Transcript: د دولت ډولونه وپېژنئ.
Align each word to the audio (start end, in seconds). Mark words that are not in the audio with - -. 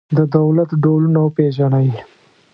د 0.17 0.19
دولت 0.35 0.69
ډولونه 0.83 1.19
وپېژنئ. 1.21 1.89